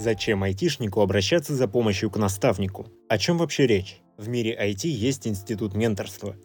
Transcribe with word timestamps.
Зачем 0.00 0.42
айтишнику 0.44 1.02
обращаться 1.02 1.54
за 1.54 1.68
помощью 1.68 2.10
к 2.10 2.16
наставнику? 2.16 2.86
О 3.10 3.18
чем 3.18 3.36
вообще 3.36 3.66
речь? 3.66 4.00
В 4.16 4.30
мире 4.30 4.58
IT 4.58 4.88
есть 4.88 5.28
институт 5.28 5.74
менторства. 5.74 6.36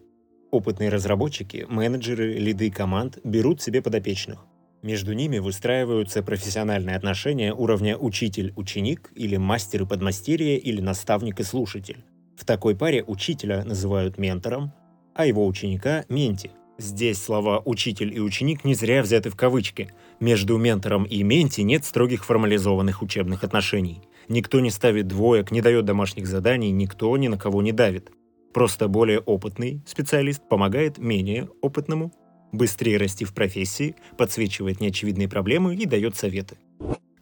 Опытные 0.52 0.90
разработчики, 0.90 1.66
менеджеры, 1.70 2.34
лиды 2.34 2.70
команд 2.70 3.20
берут 3.24 3.62
себе 3.62 3.82
подопечных. 3.82 4.46
Между 4.82 5.14
ними 5.14 5.38
выстраиваются 5.38 6.22
профессиональные 6.22 6.98
отношения 6.98 7.54
уровня 7.54 7.96
учитель-ученик 7.98 9.10
или 9.16 9.38
мастер 9.38 9.84
и 9.84 9.86
подмастерье 9.86 10.58
или 10.58 10.82
наставник 10.82 11.40
и 11.40 11.44
слушатель. 11.44 12.04
В 12.38 12.44
такой 12.44 12.76
паре 12.76 13.06
учителя 13.06 13.64
называют 13.64 14.18
ментором, 14.18 14.74
а 15.14 15.26
его 15.26 15.48
ученика– 15.48 16.04
менти– 16.10 16.52
Здесь 16.78 17.24
слова 17.24 17.62
«учитель» 17.64 18.14
и 18.14 18.20
«ученик» 18.20 18.66
не 18.66 18.76
зря 18.76 19.02
взяты 19.02 19.30
в 19.30 19.38
кавычки. 19.38 19.92
Между 20.20 20.58
ментором 20.58 21.06
и 21.06 21.24
менти 21.24 21.62
нет 21.62 21.86
строгих 21.86 22.26
формализованных 22.26 23.02
учебных 23.02 23.46
отношений. 23.46 24.02
Никто 24.28 24.60
не 24.60 24.72
ставит 24.72 25.08
двоек, 25.08 25.52
не 25.52 25.62
дает 25.62 25.86
домашних 25.86 26.28
заданий, 26.28 26.72
никто 26.72 27.16
ни 27.16 27.30
на 27.30 27.38
кого 27.38 27.62
не 27.62 27.72
давит. 27.72 28.12
Просто 28.54 28.90
более 28.90 29.20
опытный 29.20 29.84
специалист 29.88 30.42
помогает 30.50 30.98
менее 30.98 31.50
опытному 31.62 32.12
быстрее 32.52 32.98
расти 32.98 33.24
в 33.24 33.34
профессии, 33.34 33.96
подсвечивает 34.18 34.82
неочевидные 34.82 35.30
проблемы 35.30 35.76
и 35.76 35.86
дает 35.86 36.18
советы. 36.18 36.58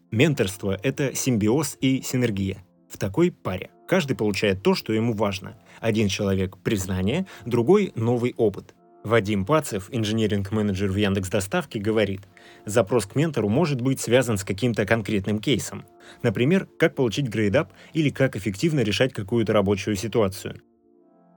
Менторство– 0.10 0.80
это 0.84 1.16
симбиоз 1.16 1.78
и 1.80 2.02
синергия. 2.02 2.64
В 2.90 2.98
такой 2.98 3.32
паре 3.32 3.70
каждый 3.88 4.16
получает 4.16 4.64
то, 4.64 4.74
что 4.76 4.94
ему 4.94 5.14
важно. 5.14 5.60
Один 5.80 6.08
человек– 6.08 6.58
признание, 6.64 7.28
другой– 7.46 7.92
новый 7.96 8.34
опыт– 8.38 8.74
Вадим 9.04 9.46
Пацев, 9.46 9.90
инженеринг-менеджер 9.92 10.90
в 10.90 10.96
Яндекс 10.96 11.30
Доставке, 11.30 11.78
говорит, 11.80 12.22
запрос 12.66 13.06
к 13.06 13.16
ментору 13.16 13.50
может 13.50 13.82
быть 13.82 14.00
связан 14.00 14.38
с 14.38 14.46
каким-то 14.46 14.86
конкретным 14.86 15.40
кейсом. 15.40 15.86
Например, 16.22 16.68
как 16.80 16.96
получить 16.96 17.28
grade 17.28 17.61
up 17.61 17.74
или 17.92 18.10
как 18.10 18.38
эффективно 18.38 18.80
решать 18.80 19.14
какую-то 19.14 19.52
рабочую 19.52 19.98
ситуацию. 19.98 20.62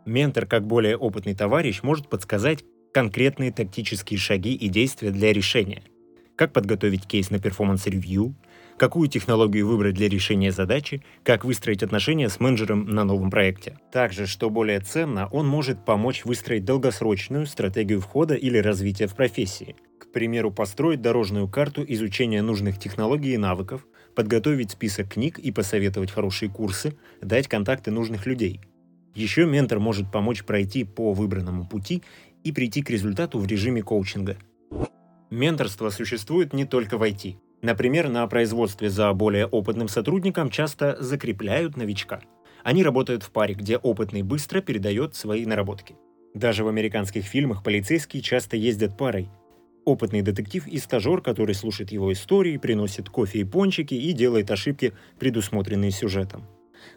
Ментор, 0.05 0.47
как 0.47 0.65
более 0.65 0.97
опытный 0.97 1.35
товарищ, 1.35 1.83
может 1.83 2.09
подсказать 2.09 2.65
конкретные 2.95 3.51
тактические 3.51 4.19
шаги 4.19 4.55
и 4.55 4.69
действия 4.69 5.11
для 5.11 5.33
решения. 5.33 5.83
Как 6.37 6.53
подготовить 6.53 7.07
кейс 7.07 7.31
на 7.31 7.41
performance 7.41 8.00
review, 8.00 8.37
какую 8.79 9.09
технологию 9.09 9.67
выбрать 9.67 9.95
для 9.95 10.09
решения 10.09 10.53
задачи, 10.53 11.03
как 11.23 11.45
выстроить 11.45 11.83
отношения 11.83 12.29
с 12.29 12.41
менеджером 12.41 12.87
на 12.87 13.05
новом 13.05 13.31
проекте. 13.31 13.79
Также, 13.93 14.27
что 14.27 14.51
более 14.51 14.81
ценно, 14.81 15.29
он 15.33 15.47
может 15.47 15.85
помочь 15.85 16.25
выстроить 16.25 16.65
долгосрочную 16.65 17.47
стратегию 17.47 18.01
входа 18.01 18.35
или 18.35 18.59
развития 18.59 19.07
в 19.07 19.15
профессии. 19.15 19.77
К 19.99 20.13
примеру, 20.13 20.51
построить 20.51 21.03
дорожную 21.03 21.49
карту 21.49 21.85
изучения 21.87 22.43
нужных 22.43 22.79
технологий 22.79 23.35
и 23.35 23.39
навыков, 23.39 23.87
подготовить 24.15 24.71
список 24.71 25.13
книг 25.13 25.39
и 25.39 25.53
посоветовать 25.53 26.11
хорошие 26.11 26.51
курсы, 26.51 26.97
дать 27.21 27.49
контакты 27.49 27.91
нужных 27.91 28.27
людей. 28.27 28.61
Еще 29.15 29.47
ментор 29.47 29.81
может 29.81 30.13
помочь 30.13 30.45
пройти 30.45 30.85
по 30.85 31.13
выбранному 31.13 31.67
пути 31.67 32.03
и 32.45 32.53
прийти 32.53 32.83
к 32.83 32.91
результату 32.91 33.39
в 33.39 33.47
режиме 33.47 33.83
коучинга. 33.83 34.37
Менторство 35.31 35.91
существует 35.91 36.53
не 36.53 36.65
только 36.65 36.99
в 36.99 37.03
IT. 37.03 37.37
Например, 37.63 38.09
на 38.09 38.27
производстве 38.27 38.91
за 38.91 39.13
более 39.13 39.47
опытным 39.47 39.89
сотрудником 39.89 40.51
часто 40.51 40.97
закрепляют 41.01 41.77
новичка. 41.77 42.21
Они 42.63 42.83
работают 42.83 43.23
в 43.23 43.31
паре, 43.31 43.55
где 43.55 43.77
опытный 43.77 44.23
быстро 44.23 44.61
передает 44.61 45.15
свои 45.15 45.47
наработки. 45.47 45.97
Даже 46.35 46.65
в 46.65 46.69
американских 46.69 47.25
фильмах 47.25 47.63
полицейские 47.63 48.23
часто 48.23 48.57
ездят 48.57 48.99
парой. 48.99 49.31
Опытный 49.87 50.21
детектив 50.21 50.67
и 50.67 50.79
стажер, 50.79 51.23
который 51.23 51.55
слушает 51.55 51.93
его 51.93 52.13
истории, 52.13 52.57
приносит 52.57 53.09
кофе 53.09 53.39
и 53.41 53.45
пончики 53.45 53.95
и 53.95 54.13
делает 54.13 54.51
ошибки, 54.51 54.93
предусмотренные 55.19 55.93
сюжетом. 55.93 56.45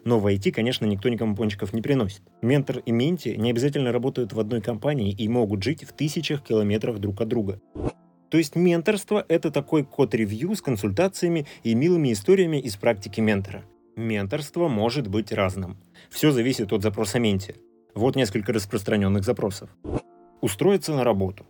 Но 0.04 0.18
в 0.18 0.26
IT, 0.26 0.52
конечно, 0.52 0.84
никто 0.86 1.08
никому 1.08 1.34
пончиков 1.36 1.72
не 1.72 1.82
приносит. 1.82 2.22
Ментор 2.42 2.78
и 2.78 2.92
менти 2.92 3.30
не 3.30 3.50
обязательно 3.50 3.92
работают 3.92 4.32
в 4.32 4.40
одной 4.40 4.60
компании 4.60 5.12
и 5.12 5.28
могут 5.28 5.62
жить 5.62 5.84
в 5.84 5.92
тысячах 5.92 6.42
километрах 6.42 6.98
друг 6.98 7.20
от 7.20 7.28
друга. 7.28 7.60
То 8.30 8.38
есть 8.38 8.54
менторство— 8.54 9.24
это 9.28 9.50
такой 9.50 9.84
код-ревью 9.84 10.54
с 10.54 10.62
консультациями 10.62 11.46
и 11.64 11.74
милыми 11.74 12.12
историями 12.12 12.58
из 12.58 12.76
практики 12.76 13.20
ментора. 13.20 13.64
Менторство 13.96 14.68
может 14.68 15.08
быть 15.08 15.32
разным. 15.32 15.76
Все 16.10 16.30
зависит 16.30 16.72
от 16.72 16.82
запроса 16.82 17.18
менти. 17.18 17.56
Вот 17.94 18.14
несколько 18.14 18.52
распространенных 18.52 19.24
запросов. 19.24 19.68
Устроиться 20.40 20.94
на 20.94 21.02
работу. 21.02 21.44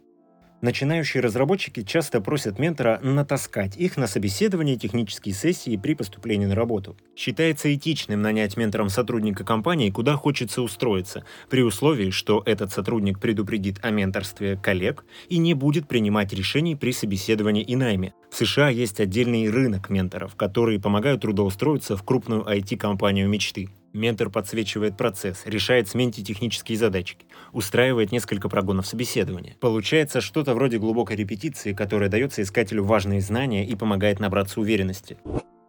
Начинающие 0.61 1.23
разработчики 1.23 1.83
часто 1.83 2.21
просят 2.21 2.59
ментора 2.59 3.01
натаскать 3.03 3.79
их 3.79 3.97
на 3.97 4.07
собеседование 4.07 4.77
технические 4.77 5.35
сессии 5.35 5.77
при 5.79 5.95
поступлении 5.95 6.45
на 6.45 6.55
работу. 6.55 6.99
Считается 7.17 7.75
этичным 7.75 8.21
нанять 8.21 8.59
ментором 8.59 8.91
сотрудника 8.91 9.43
компании, 9.43 9.91
куда 9.91 10.17
хочется 10.17 10.61
устроиться, 10.61 11.25
при 11.49 11.63
условии, 11.63 12.11
что 12.11 12.43
этот 12.45 12.73
сотрудник 12.73 13.19
предупредит 13.21 13.79
о 13.83 13.91
менторстве 13.91 14.57
коллег 14.57 15.05
и 15.31 15.39
не 15.39 15.55
будет 15.55 15.89
принимать 15.89 16.35
решений 16.35 16.77
при 16.77 16.93
собеседовании 16.93 17.63
и 17.63 17.75
найме. 17.75 18.13
В 18.31 18.37
США 18.37 18.69
есть 18.69 19.01
отдельный 19.01 19.49
рынок 19.49 19.89
менторов, 19.89 20.37
которые 20.37 20.79
помогают 20.79 21.23
трудоустроиться 21.23 21.97
в 21.97 22.03
крупную 22.03 22.43
IT-компанию 22.43 23.29
мечты. 23.29 23.71
Ментор 23.93 24.31
подсвечивает 24.31 24.97
процесс, 24.97 25.43
решает 25.47 25.89
с 25.89 25.95
менти 25.95 26.23
технические 26.23 26.79
задачки, 26.79 27.27
устраивает 27.53 28.13
несколько 28.13 28.49
прогонов 28.49 28.87
собеседования. 28.87 29.57
Получается 29.61 30.21
что-то 30.21 30.55
вроде 30.55 30.79
глубокой 30.79 31.17
репетиции, 31.17 31.73
которая 31.73 32.09
дается 32.09 32.43
искателю 32.43 32.85
важные 32.85 33.21
знания 33.21 33.67
и 33.67 33.75
помогает 33.75 34.21
набраться 34.21 34.61
уверенности. 34.61 35.19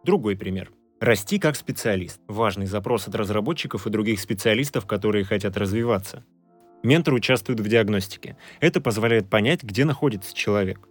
Другой 0.04 0.36
пример. 0.36 0.70
Расти 1.00 1.40
как 1.40 1.56
специалист. 1.56 2.20
Важный 2.28 2.66
запрос 2.66 3.08
от 3.08 3.16
разработчиков 3.16 3.88
и 3.88 3.90
других 3.90 4.20
специалистов, 4.20 4.86
которые 4.86 5.24
хотят 5.24 5.56
развиваться. 5.56 6.24
Ментор 6.84 7.14
участвует 7.14 7.58
в 7.58 7.68
диагностике. 7.68 8.36
Это 8.60 8.80
позволяет 8.80 9.28
понять, 9.28 9.64
где 9.64 9.84
находится 9.84 10.32
человек. 10.32 10.88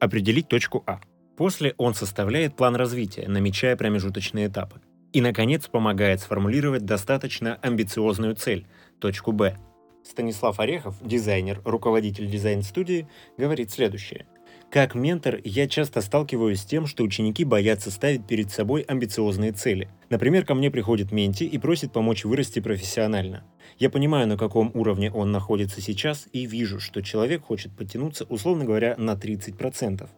Определить 0.00 0.48
точку 0.48 0.82
А. 0.86 1.00
После 1.36 1.74
он 1.78 1.94
составляет 1.94 2.56
план 2.56 2.76
развития, 2.76 3.26
намечая 3.26 3.76
промежуточные 3.76 4.48
этапы. 4.48 4.80
И, 5.14 5.20
наконец, 5.20 5.68
помогает 5.68 6.20
сформулировать 6.20 6.84
достаточно 6.84 7.54
амбициозную 7.62 8.34
цель– 8.34 8.66
точку 8.98 9.30
«Б». 9.30 9.56
Станислав 10.02 10.58
Орехов, 10.58 10.96
дизайнер, 11.00 11.62
руководитель 11.64 12.28
дизайн-студии, 12.28 13.06
говорит 13.38 13.70
следующее. 13.70 14.26
Как 14.72 14.96
ментор 14.96 15.38
я 15.44 15.68
часто 15.68 16.00
сталкиваюсь 16.00 16.62
с 16.62 16.64
тем, 16.64 16.88
что 16.88 17.04
ученики 17.04 17.44
боятся 17.44 17.92
ставить 17.92 18.26
перед 18.26 18.50
собой 18.50 18.80
амбициозные 18.82 19.52
цели. 19.52 19.88
Например, 20.10 20.44
ко 20.44 20.56
мне 20.56 20.68
приходит 20.68 21.12
менти 21.12 21.44
и 21.44 21.58
просит 21.58 21.92
помочь 21.92 22.24
вырасти 22.24 22.58
профессионально. 22.58 23.44
Я 23.78 23.90
понимаю, 23.90 24.26
на 24.26 24.36
каком 24.36 24.72
уровне 24.74 25.12
он 25.12 25.30
находится 25.30 25.80
сейчас, 25.80 26.26
и 26.32 26.44
вижу, 26.44 26.80
что 26.80 27.02
человек 27.02 27.44
хочет 27.44 27.70
подтянуться, 27.76 28.24
условно 28.24 28.64
говоря, 28.64 28.96
на 28.98 29.12
30%. 29.12 30.08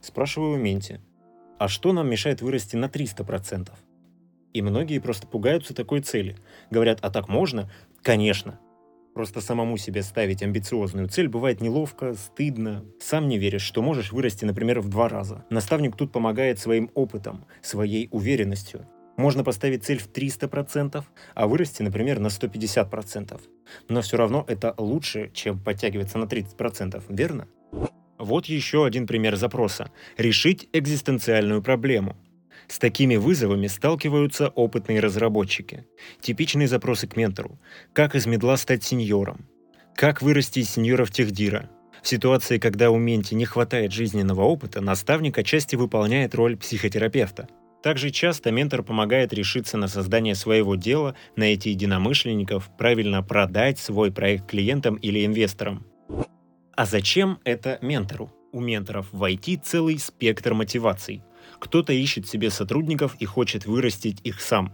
Спрашиваю 0.00 0.58
менти, 0.58 1.00
а 1.58 1.66
что 1.66 1.92
нам 1.92 2.08
мешает 2.08 2.40
вырасти 2.40 2.76
на 2.76 2.86
300%? 2.86 3.72
И 4.54 4.62
многие 4.62 5.00
просто 5.00 5.26
пугаются 5.26 5.74
такой 5.74 6.00
цели. 6.00 6.36
Говорят, 6.70 7.00
а 7.02 7.10
так 7.10 7.28
можно? 7.28 7.70
Конечно. 8.02 8.60
Просто 9.12 9.40
самому 9.40 9.76
себе 9.76 10.02
ставить 10.02 10.42
амбициозную 10.42 11.08
цель 11.08 11.28
бывает 11.28 11.60
неловко, 11.60 12.14
стыдно. 12.14 12.84
Сам 13.00 13.28
не 13.28 13.38
веришь, 13.38 13.62
что 13.62 13.82
можешь 13.82 14.12
вырасти, 14.12 14.44
например, 14.44 14.80
в 14.80 14.88
два 14.88 15.08
раза. 15.08 15.44
Наставник 15.50 15.96
тут 15.96 16.12
помогает 16.12 16.58
своим 16.60 16.90
опытом, 16.94 17.44
своей 17.62 18.08
уверенностью. 18.12 18.86
Можно 19.16 19.44
поставить 19.44 19.84
цель 19.84 19.98
в 19.98 20.08
300%, 20.10 21.04
а 21.34 21.46
вырасти, 21.46 21.82
например, 21.82 22.18
на 22.20 22.28
150%. 22.28 23.40
Но 23.88 24.02
все 24.02 24.16
равно 24.16 24.44
это 24.48 24.74
лучше, 24.78 25.30
чем 25.32 25.58
подтягиваться 25.58 26.18
на 26.18 26.24
30%, 26.24 27.02
верно? 27.08 27.48
Вот 28.18 28.46
еще 28.46 28.86
один 28.86 29.06
пример 29.06 29.36
запроса. 29.36 29.90
Решить 30.16 30.68
экзистенциальную 30.72 31.62
проблему. 31.62 32.16
С 32.68 32.78
такими 32.78 33.16
вызовами 33.16 33.66
сталкиваются 33.66 34.48
опытные 34.48 35.00
разработчики. 35.00 35.86
Типичные 36.20 36.68
запросы 36.68 37.06
к 37.06 37.16
ментору. 37.16 37.58
Как 37.92 38.14
из 38.14 38.26
медла 38.26 38.56
стать 38.56 38.84
сеньором? 38.84 39.46
Как 39.94 40.22
вырасти 40.22 40.60
из 40.60 40.76
в 40.76 41.10
техдира? 41.10 41.70
В 42.02 42.08
ситуации, 42.08 42.58
когда 42.58 42.90
у 42.90 42.98
менти 42.98 43.34
не 43.34 43.44
хватает 43.44 43.92
жизненного 43.92 44.42
опыта, 44.42 44.80
наставник 44.80 45.38
отчасти 45.38 45.76
выполняет 45.76 46.34
роль 46.34 46.56
психотерапевта. 46.56 47.48
Также 47.82 48.10
часто 48.10 48.50
ментор 48.50 48.82
помогает 48.82 49.32
решиться 49.32 49.76
на 49.76 49.88
создание 49.88 50.34
своего 50.34 50.74
дела, 50.74 51.14
найти 51.36 51.70
единомышленников, 51.70 52.70
правильно 52.78 53.22
продать 53.22 53.78
свой 53.78 54.10
проект 54.10 54.46
клиентам 54.46 54.96
или 54.96 55.24
инвесторам. 55.24 55.86
А 56.74 56.86
зачем 56.86 57.38
это 57.44 57.78
ментору? 57.82 58.32
У 58.52 58.60
менторов 58.60 59.08
в 59.12 59.22
IT 59.22 59.60
целый 59.64 59.98
спектр 59.98 60.54
мотиваций– 60.54 61.22
кто-то 61.58 61.92
ищет 61.92 62.26
себе 62.26 62.50
сотрудников 62.50 63.16
и 63.18 63.24
хочет 63.24 63.66
вырастить 63.66 64.20
их 64.24 64.40
сам. 64.40 64.72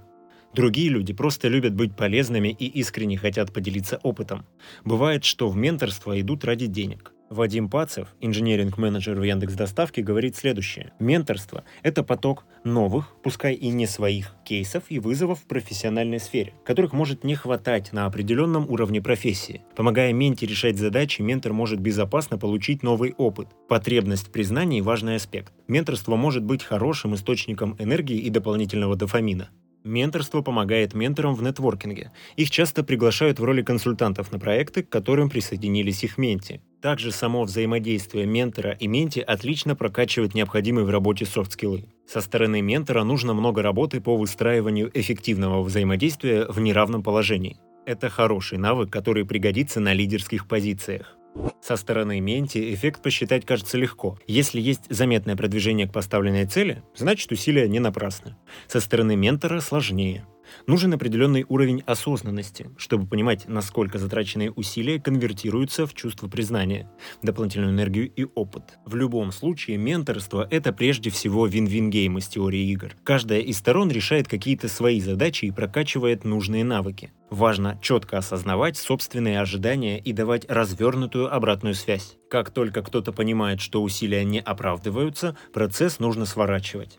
Другие 0.55 0.89
люди 0.89 1.13
просто 1.13 1.49
любят 1.49 1.75
быть 1.75 1.97
полезными 1.97 2.49
и 2.49 2.67
искренне 2.67 3.17
хотят 3.17 3.53
поделиться 3.53 4.01
опытом. 4.03 4.47
Бывает, 4.85 5.25
что 5.25 5.49
в 5.49 5.57
менторство 5.57 6.21
идут 6.21 6.45
ради 6.45 6.67
денег. 6.67 7.13
Вадим 7.31 7.69
Пацев, 7.69 8.09
инженеринг-менеджер 8.21 9.17
в 9.17 9.23
Яндекс 9.23 9.55
Доставке, 9.55 10.03
говорит 10.03 10.35
следующее. 10.35 10.93
Менторство– 10.99 11.63
это 11.85 12.03
поток 12.03 12.45
новых, 12.65 13.15
пускай 13.23 13.55
и 13.55 13.69
не 13.69 13.87
своих, 13.87 14.35
кейсов 14.45 14.83
и 14.89 14.99
вызовов 14.99 15.39
в 15.39 15.45
профессиональной 15.45 16.19
сфере, 16.19 16.55
которых 16.65 16.93
может 16.93 17.23
не 17.23 17.37
хватать 17.37 17.93
на 17.93 18.07
определенном 18.07 18.69
уровне 18.69 19.01
профессии. 19.01 19.63
Помогая 19.77 20.13
менте 20.13 20.45
решать 20.45 20.77
задачи, 20.77 21.23
ментор 21.23 21.53
может 21.53 21.79
безопасно 21.79 22.37
получить 22.37 22.83
новый 22.83 23.15
опыт. 23.17 23.47
Потребность 23.69 24.27
в 24.27 24.33
признании– 24.33 24.81
важный 24.83 25.15
аспект. 25.15 25.53
Менторство 25.69 26.17
может 26.17 26.43
быть 26.43 26.65
хорошим 26.65 27.15
источником 27.15 27.77
энергии 27.79 28.19
и 28.19 28.29
дополнительного 28.29 28.97
дофамина. 28.97 29.51
Менторство 29.85 30.43
помогает 30.43 30.93
менторам 30.93 31.35
в 31.35 31.43
нетворкинге. 31.43 32.13
Их 32.37 32.51
часто 32.51 32.85
приглашают 32.85 33.41
в 33.41 33.45
роли 33.45 33.63
консультантов 33.63 34.31
на 34.31 34.39
проекты, 34.39 34.83
к 34.83 34.91
которым 34.91 35.31
присоединились 35.31 36.05
их 36.05 36.19
менти. 36.19 36.61
Также 36.83 37.13
само 37.13 37.45
взаимодействие 37.45 38.27
ментора 38.27 38.73
и 38.73 38.87
менти 38.87 39.21
отлично 39.21 39.75
прокачивает 39.75 40.35
необходимые 40.35 40.85
в 40.85 40.91
работе 40.91 41.25
софт-скиллы. 41.25 41.85
Со 42.07 42.21
стороны 42.21 42.61
ментора 42.61 43.05
нужно 43.05 43.33
много 43.33 43.63
работы 43.63 44.01
по 44.01 44.17
выстраиванию 44.17 44.91
эффективного 44.93 45.63
взаимодействия 45.63 46.47
в 46.47 46.61
неравном 46.61 47.03
положении. 47.03 47.57
Это 47.87 48.11
хороший 48.11 48.59
навык, 48.59 48.91
который 48.91 49.25
пригодится 49.25 49.81
на 49.81 49.95
лидерских 49.95 50.47
позициях. 50.47 51.17
Со 51.61 51.77
стороны 51.77 52.21
менти 52.21 52.75
эффект 52.75 53.03
посчитать 53.03 53.47
кажется 53.47 53.79
легко. 53.79 54.19
Если 54.27 54.61
есть 54.61 54.83
заметное 54.89 55.37
продвижение 55.37 55.87
к 55.87 55.93
поставленной 55.93 56.47
цели, 56.47 56.83
значит 56.97 57.31
усилия 57.33 57.69
не 57.69 57.79
напрасны. 57.79 58.37
Со 58.67 58.81
стороны 58.81 59.17
ментора 59.17 59.61
сложнее. 59.61 60.27
Нужен 60.67 60.93
определенный 60.95 61.45
уровень 61.49 61.83
осознанности, 61.87 62.71
чтобы 62.77 63.07
понимать, 63.07 63.49
насколько 63.49 63.99
затраченные 63.99 64.51
усилия 64.51 65.01
конвертируются 65.01 65.87
в 65.87 65.95
чувство 65.95 66.29
признания, 66.29 66.91
дополнительную 67.23 67.73
энергию 67.73 68.11
и 68.11 68.27
опыт. 68.35 68.79
В 68.85 68.95
любом 68.95 69.33
случае, 69.33 69.77
менторство— 69.77 70.47
это 70.51 70.73
прежде 70.73 71.11
всего 71.11 71.47
win-win 71.47 71.92
game 71.92 72.19
из 72.19 72.29
теории 72.29 72.71
игр. 72.71 72.93
Каждая 73.05 73.41
из 73.41 73.59
сторон 73.59 73.91
решает 73.91 74.29
какие-то 74.29 74.69
свои 74.69 75.01
задачи 75.01 75.47
и 75.47 75.51
прокачивает 75.51 76.25
нужные 76.25 76.65
навыки. 76.65 77.13
Важно 77.31 77.79
четко 77.81 78.19
осознавать 78.19 78.77
собственные 78.77 79.41
ожидания 79.41 79.99
и 79.99 80.13
давать 80.13 80.51
развернутую 80.51 81.33
обратную 81.33 81.75
связь. 81.75 82.17
Как 82.29 82.51
только 82.51 82.83
кто-то 82.83 83.13
понимает, 83.13 83.61
что 83.61 83.83
усилия 83.83 84.25
не 84.25 84.41
оправдываются, 84.41 85.37
процесс 85.53 86.01
нужно 86.01 86.27
сворачивать. 86.27 86.99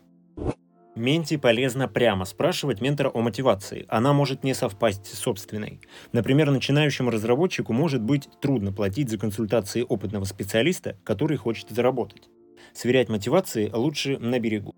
Менти 0.94 1.38
полезно 1.38 1.88
прямо 1.88 2.26
спрашивать 2.26 2.82
ментора 2.82 3.08
о 3.08 3.22
мотивации. 3.22 3.86
Она 3.88 4.12
может 4.12 4.44
не 4.44 4.52
совпасть 4.52 5.06
с 5.06 5.18
собственной. 5.18 5.80
Например, 6.12 6.50
начинающему 6.50 7.10
разработчику 7.10 7.72
может 7.72 8.02
быть 8.02 8.28
трудно 8.42 8.72
платить 8.72 9.08
за 9.08 9.16
консультации 9.16 9.86
опытного 9.88 10.24
специалиста, 10.24 10.98
который 11.02 11.38
хочет 11.38 11.70
заработать. 11.70 12.28
Сверять 12.74 13.08
мотивации 13.08 13.70
лучше 13.72 14.18
на 14.18 14.38
берегу. 14.38 14.74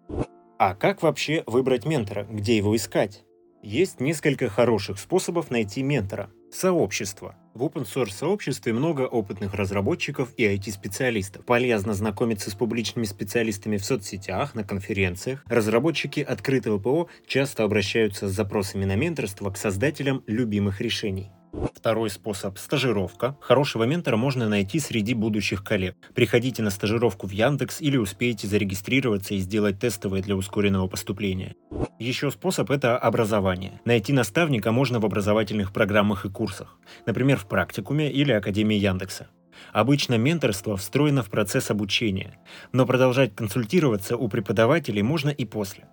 А 0.56 0.76
как 0.76 1.02
вообще 1.02 1.42
выбрать 1.46 1.84
ментора? 1.84 2.24
Где 2.30 2.56
его 2.56 2.76
искать? 2.76 3.24
Есть 3.62 3.98
несколько 3.98 4.48
хороших 4.48 5.00
способов 5.00 5.50
найти 5.50 5.82
ментора. 5.82 6.30
Сообщество. 6.54 7.34
В 7.52 7.64
open 7.64 7.84
source 7.84 8.12
сообществе 8.12 8.72
много 8.72 9.08
опытных 9.08 9.54
разработчиков 9.54 10.32
и 10.36 10.44
IT-специалистов. 10.44 11.44
Полезно 11.44 11.94
знакомиться 11.94 12.48
с 12.48 12.54
публичными 12.54 13.06
специалистами 13.06 13.76
в 13.76 13.84
соцсетях, 13.84 14.54
на 14.54 14.62
конференциях. 14.62 15.42
Разработчики 15.48 16.20
открытого 16.20 16.78
ПО 16.78 17.08
часто 17.26 17.64
обращаются 17.64 18.28
с 18.28 18.32
запросами 18.32 18.84
на 18.84 18.94
менторство 18.94 19.50
к 19.50 19.56
создателям 19.56 20.22
любимых 20.28 20.80
решений. 20.80 21.32
Второй 21.74 22.10
способ– 22.10 22.58
стажировка. 22.58 23.36
Хорошего 23.40 23.84
ментора 23.84 24.16
можно 24.16 24.48
найти 24.48 24.78
среди 24.80 25.14
будущих 25.14 25.62
коллег. 25.62 25.96
Приходите 26.14 26.62
на 26.62 26.70
стажировку 26.70 27.26
в 27.26 27.30
Яндекс 27.30 27.80
или 27.80 27.96
успеете 27.96 28.46
зарегистрироваться 28.48 29.34
и 29.34 29.38
сделать 29.38 29.78
тестовое 29.78 30.22
для 30.22 30.34
ускоренного 30.34 30.88
поступления. 30.88 31.54
Еще 31.98 32.30
способ– 32.30 32.70
это 32.72 32.96
образование. 32.96 33.80
Найти 33.84 34.12
наставника 34.12 34.72
можно 34.72 34.98
в 34.98 35.04
образовательных 35.04 35.72
программах 35.72 36.24
и 36.24 36.30
курсах, 36.30 36.78
например, 37.06 37.36
в 37.36 37.46
практикуме 37.46 38.10
или 38.10 38.32
Академии 38.32 38.76
Яндекса. 38.76 39.28
Обычно 39.72 40.16
менторство 40.16 40.76
встроено 40.76 41.22
в 41.22 41.30
процесс 41.30 41.70
обучения, 41.70 42.38
но 42.72 42.86
продолжать 42.86 43.36
консультироваться 43.36 44.16
у 44.16 44.28
преподавателей 44.28 45.02
можно 45.02 45.30
и 45.30 45.44
после 45.44 45.86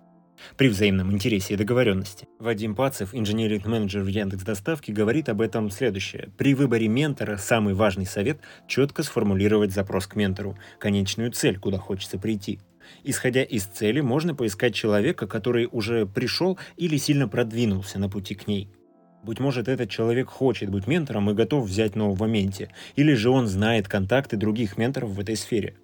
при 0.56 0.68
взаимном 0.68 1.12
интересе 1.12 1.54
и 1.54 1.56
договоренности. 1.56 2.26
Вадим 2.38 2.74
Пацев, 2.74 3.14
инженеринг-менеджер 3.14 4.02
в 4.02 4.06
Яндекс 4.06 4.44
Доставке, 4.44 4.92
говорит 4.92 5.28
об 5.28 5.40
этом 5.40 5.70
следующее. 5.70 6.30
При 6.36 6.54
выборе 6.54 6.88
ментора 6.88 7.36
самый 7.36 7.74
важный 7.74 8.06
совет– 8.06 8.40
четко 8.68 9.02
сформулировать 9.02 9.72
запрос 9.72 10.06
к 10.06 10.16
ментору, 10.16 10.58
конечную 10.78 11.32
цель, 11.32 11.58
куда 11.58 11.78
хочется 11.78 12.18
прийти. 12.18 12.60
Исходя 13.04 13.42
из 13.42 13.64
цели, 13.64 14.00
можно 14.00 14.34
поискать 14.34 14.74
человека, 14.74 15.26
который 15.26 15.68
уже 15.70 16.06
пришел 16.06 16.58
или 16.76 16.96
сильно 16.96 17.28
продвинулся 17.28 17.98
на 17.98 18.08
пути 18.08 18.34
к 18.34 18.46
ней. 18.46 18.68
Быть 19.22 19.38
может, 19.38 19.68
этот 19.68 19.88
человек 19.88 20.28
хочет 20.28 20.68
быть 20.68 20.88
ментором 20.88 21.30
и 21.30 21.34
готов 21.34 21.66
взять 21.66 21.94
нового 21.94 22.26
менти, 22.26 22.70
или 22.96 23.14
же 23.14 23.30
он 23.30 23.46
знает 23.46 23.86
контакты 23.86 24.36
других 24.36 24.76
менторов 24.76 25.10
в 25.10 25.20
этой 25.20 25.36
сфере. 25.36 25.76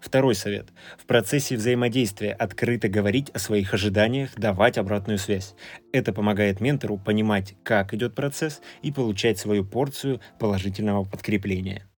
Второй 0.00 0.34
совет. 0.34 0.68
В 0.98 1.06
процессе 1.06 1.56
взаимодействия 1.56 2.32
открыто 2.32 2.88
говорить 2.88 3.30
о 3.30 3.38
своих 3.38 3.74
ожиданиях, 3.74 4.34
давать 4.34 4.78
обратную 4.78 5.18
связь. 5.18 5.54
Это 5.92 6.12
помогает 6.12 6.60
ментору 6.60 6.96
понимать, 6.96 7.54
как 7.62 7.92
идет 7.92 8.14
процесс 8.14 8.62
и 8.82 8.92
получать 8.92 9.38
свою 9.38 9.64
порцию 9.64 10.20
положительного 10.38 11.04
подкрепления. 11.04 11.89